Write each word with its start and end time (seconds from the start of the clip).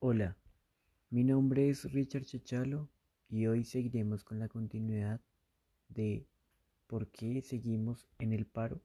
Hola, 0.00 0.36
mi 1.10 1.24
nombre 1.24 1.70
es 1.70 1.90
Richard 1.92 2.22
Chachalo 2.22 2.88
y 3.28 3.48
hoy 3.48 3.64
seguiremos 3.64 4.22
con 4.22 4.38
la 4.38 4.46
continuidad 4.46 5.20
de 5.88 6.24
¿Por 6.86 7.10
qué 7.10 7.42
seguimos 7.42 8.06
en 8.20 8.32
el 8.32 8.46
paro? 8.46 8.80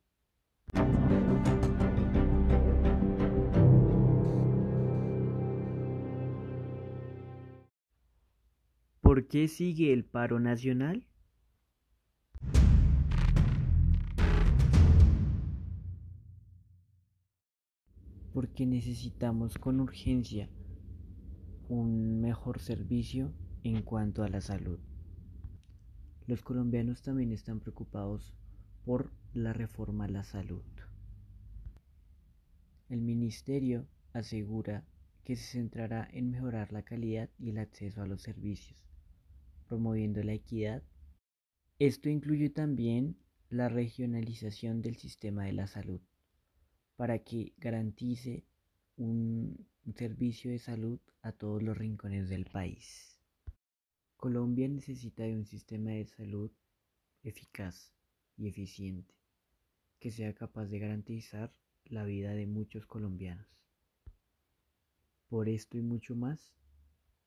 ¿Por 9.00 9.27
qué 9.27 9.48
sigue 9.48 9.93
el 9.93 10.05
paro 10.05 10.39
nacional? 10.39 11.05
Porque 18.34 18.66
necesitamos 18.66 19.59
con 19.59 19.80
urgencia 19.80 20.50
un 21.73 22.21
mejor 22.21 22.59
servicio 22.59 23.33
en 23.63 23.81
cuanto 23.81 24.23
a 24.23 24.29
la 24.29 24.41
salud. 24.41 24.79
Los 26.27 26.43
colombianos 26.43 27.01
también 27.01 27.31
están 27.31 27.59
preocupados 27.59 28.33
por 28.86 29.11
la 29.33 29.54
reforma 29.54 30.05
a 30.05 30.09
la 30.09 30.23
salud. 30.23 30.64
El 32.89 33.02
ministerio 33.02 33.88
asegura 34.14 34.86
que 35.23 35.36
se 35.36 35.53
centrará 35.53 36.08
en 36.11 36.30
mejorar 36.30 36.72
la 36.72 36.83
calidad 36.83 37.30
y 37.39 37.50
el 37.50 37.58
acceso 37.58 38.03
a 38.03 38.08
los 38.08 38.22
servicios, 38.22 38.86
promoviendo 39.67 40.22
la 40.22 40.33
equidad. 40.33 40.83
Esto 41.80 42.09
incluye 42.09 42.50
también 42.52 43.17
la 43.50 43.67
regionalización 43.67 44.81
del 44.81 44.97
sistema 44.97 45.45
de 45.45 45.53
la 45.53 45.66
salud 45.66 46.02
para 46.97 47.19
que 47.19 47.53
garantice 47.58 48.45
un 48.95 49.72
servicio 49.92 50.50
de 50.50 50.59
salud 50.59 51.00
a 51.22 51.33
todos 51.33 51.61
los 51.61 51.78
rincones 51.78 52.30
del 52.30 52.45
país. 52.45 53.19
Colombia 54.16 54.70
necesita 54.70 55.23
de 55.23 55.36
un 55.36 55.45
sistema 55.45 55.92
de 55.92 56.06
salud 56.06 56.50
eficaz 57.23 57.94
y 58.38 58.48
eficiente 58.48 59.14
que 60.00 60.11
sea 60.11 60.34
capaz 60.34 60.67
de 60.67 60.80
garantizar 60.80 61.54
la 61.86 62.06
vida 62.06 62.31
de 62.31 62.48
muchos 62.48 62.86
colombianos. 62.86 63.48
Por 65.28 65.50
esto 65.50 65.78
y 65.78 65.81
mucho 65.81 66.16
más, 66.16 66.54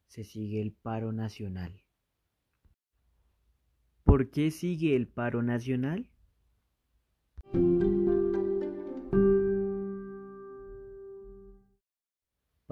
se 0.07 0.25
sigue 0.25 0.63
el 0.63 0.73
paro 0.73 1.13
nacional. 1.13 1.83
¿Por 4.05 4.31
qué 4.31 4.51
sigue 4.51 4.97
el 4.97 5.09
paro 5.09 5.43
nacional? 5.43 6.09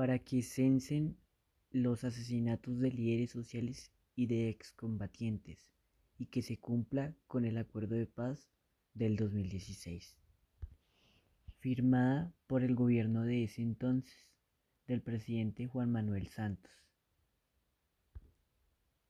Para 0.05 0.19
que 0.19 0.43
censen 0.43 1.17
los 1.71 2.05
asesinatos 2.05 2.79
de 2.79 2.91
líderes 2.91 3.31
sociales 3.31 3.91
y 4.15 4.27
de 4.27 4.51
excombatientes 4.51 5.73
y 6.19 6.27
que 6.27 6.43
se 6.43 6.59
cumpla 6.59 7.17
con 7.27 7.47
el 7.47 7.57
acuerdo 7.57 7.95
de 7.95 8.05
paz 8.05 8.51
del 8.93 9.17
2016, 9.17 10.19
firmada 11.59 12.35
por 12.47 12.63
el 12.63 12.75
gobierno 12.75 13.23
de 13.23 13.45
ese 13.45 13.63
entonces 13.63 14.29
del 14.87 15.01
presidente 15.01 15.69
Juan 15.69 15.91
Manuel 15.91 16.29
Santos 16.29 16.85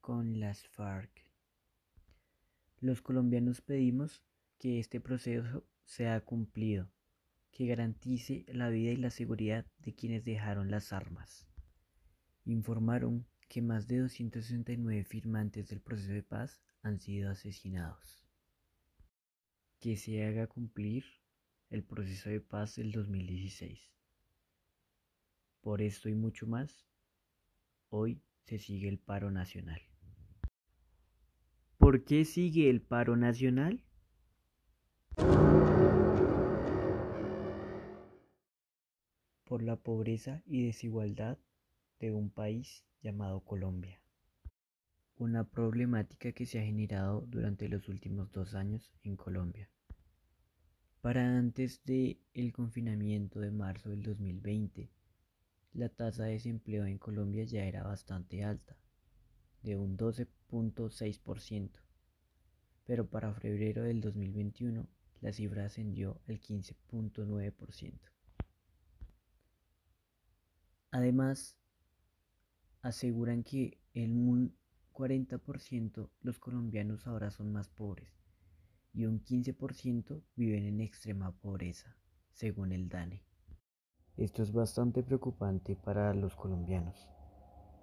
con 0.00 0.38
las 0.38 0.64
FARC. 0.68 1.10
Los 2.78 3.02
colombianos 3.02 3.60
pedimos 3.60 4.22
que 4.60 4.78
este 4.78 5.00
proceso 5.00 5.64
sea 5.86 6.20
cumplido, 6.20 6.88
que 7.54 7.66
garantice 7.66 8.44
la 8.48 8.68
vida 8.68 8.90
y 8.90 8.96
la 8.96 9.10
seguridad 9.10 9.64
de 9.78 9.94
quienes 9.94 10.24
dejaron 10.24 10.70
las 10.70 10.92
armas. 10.92 11.46
Informaron 12.44 13.26
que 13.48 13.62
más 13.62 13.86
de 13.86 14.00
269 14.00 15.04
firmantes 15.04 15.68
del 15.68 15.80
proceso 15.80 16.12
de 16.12 16.24
paz 16.24 16.60
han 16.82 16.98
sido 16.98 17.30
asesinados. 17.30 18.26
Que 19.78 19.96
se 19.96 20.24
haga 20.26 20.48
cumplir 20.48 21.04
el 21.70 21.84
proceso 21.84 22.28
de 22.28 22.40
paz 22.40 22.74
del 22.74 22.90
2016. 22.90 23.80
Por 25.60 25.80
esto 25.80 26.08
y 26.08 26.14
mucho 26.14 26.46
más, 26.46 26.84
hoy 27.88 28.20
se 28.42 28.58
sigue 28.58 28.88
el 28.88 28.98
paro 28.98 29.30
nacional. 29.30 29.80
¿Por 31.78 32.04
qué 32.04 32.24
sigue 32.24 32.68
el 32.68 32.82
paro 32.82 33.16
nacional? 33.16 33.84
Por 39.54 39.62
la 39.62 39.76
pobreza 39.76 40.42
y 40.46 40.66
desigualdad 40.66 41.38
de 42.00 42.10
un 42.10 42.28
país 42.28 42.84
llamado 43.02 43.38
Colombia. 43.44 44.00
Una 45.16 45.44
problemática 45.44 46.32
que 46.32 46.44
se 46.44 46.58
ha 46.58 46.64
generado 46.64 47.24
durante 47.28 47.68
los 47.68 47.88
últimos 47.88 48.32
dos 48.32 48.56
años 48.56 48.92
en 49.04 49.14
Colombia. 49.14 49.70
Para 51.02 51.38
antes 51.38 51.84
del 51.84 52.18
el 52.32 52.52
confinamiento 52.52 53.38
de 53.38 53.52
marzo 53.52 53.90
del 53.90 54.02
2020, 54.02 54.90
la 55.72 55.88
tasa 55.88 56.24
de 56.24 56.32
desempleo 56.32 56.86
en 56.86 56.98
Colombia 56.98 57.44
ya 57.44 57.64
era 57.64 57.84
bastante 57.84 58.42
alta, 58.42 58.76
de 59.62 59.76
un 59.76 59.96
12.6%, 59.96 61.70
pero 62.86 63.08
para 63.08 63.32
febrero 63.34 63.84
del 63.84 64.00
2021 64.00 64.88
la 65.20 65.32
cifra 65.32 65.66
ascendió 65.66 66.20
al 66.26 66.40
15.9%. 66.40 68.14
Además, 70.94 71.58
aseguran 72.80 73.42
que 73.42 73.80
en 73.94 74.28
un 74.28 74.56
40% 74.92 76.08
los 76.20 76.38
colombianos 76.38 77.08
ahora 77.08 77.32
son 77.32 77.50
más 77.50 77.68
pobres 77.68 78.22
y 78.92 79.06
un 79.06 79.20
15% 79.24 80.22
viven 80.36 80.66
en 80.66 80.80
extrema 80.80 81.32
pobreza, 81.32 81.96
según 82.30 82.70
el 82.70 82.88
DANE. 82.88 83.24
Esto 84.16 84.44
es 84.44 84.52
bastante 84.52 85.02
preocupante 85.02 85.74
para 85.74 86.14
los 86.14 86.36
colombianos, 86.36 87.10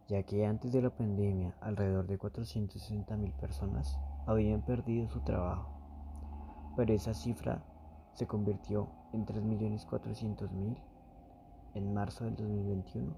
ya 0.08 0.24
que 0.24 0.46
antes 0.46 0.72
de 0.72 0.82
la 0.82 0.96
pandemia 0.96 1.58
alrededor 1.60 2.08
de 2.08 2.18
460.000 2.18 3.38
personas 3.38 4.00
habían 4.26 4.64
perdido 4.64 5.10
su 5.10 5.20
trabajo, 5.20 6.74
pero 6.78 6.94
esa 6.94 7.14
cifra 7.14 7.62
se 8.14 8.26
convirtió 8.26 8.90
en 9.12 9.26
3.400.000 9.26 10.91
en 11.74 11.94
marzo 11.94 12.26
del 12.26 12.36
2021 12.36 13.18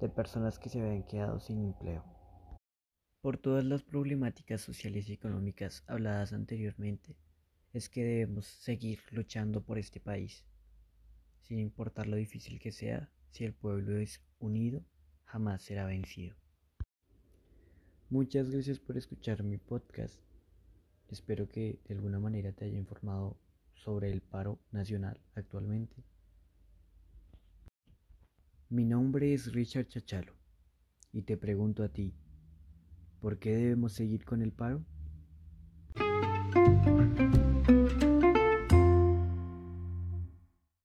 de 0.00 0.08
personas 0.08 0.58
que 0.58 0.68
se 0.68 0.80
habían 0.80 1.04
quedado 1.04 1.40
sin 1.40 1.60
empleo. 1.60 2.04
Por 3.20 3.38
todas 3.38 3.64
las 3.64 3.82
problemáticas 3.82 4.60
sociales 4.60 5.08
y 5.08 5.12
económicas 5.14 5.84
habladas 5.86 6.32
anteriormente, 6.32 7.16
es 7.72 7.88
que 7.88 8.04
debemos 8.04 8.46
seguir 8.46 9.00
luchando 9.10 9.62
por 9.62 9.78
este 9.78 10.00
país 10.00 10.44
sin 11.44 11.58
importar 11.58 12.06
lo 12.06 12.16
difícil 12.16 12.58
que 12.58 12.72
sea, 12.72 13.10
si 13.30 13.44
el 13.44 13.52
pueblo 13.52 13.98
es 13.98 14.20
unido, 14.38 14.82
jamás 15.24 15.62
será 15.62 15.84
vencido. 15.84 16.36
Muchas 18.08 18.50
gracias 18.50 18.78
por 18.78 18.96
escuchar 18.96 19.42
mi 19.42 19.58
podcast. 19.58 20.18
Espero 21.08 21.48
que 21.48 21.80
de 21.86 21.94
alguna 21.94 22.18
manera 22.18 22.52
te 22.52 22.64
haya 22.64 22.78
informado 22.78 23.36
sobre 23.74 24.10
el 24.10 24.22
paro 24.22 24.58
nacional 24.72 25.20
actualmente. 25.34 26.02
Mi 28.70 28.86
nombre 28.86 29.34
es 29.34 29.52
Richard 29.52 29.88
Chachalo 29.88 30.32
y 31.12 31.22
te 31.22 31.36
pregunto 31.36 31.84
a 31.84 31.90
ti, 31.90 32.14
¿por 33.20 33.38
qué 33.38 33.54
debemos 33.54 33.92
seguir 33.92 34.24
con 34.24 34.40
el 34.40 34.52
paro? 34.52 34.82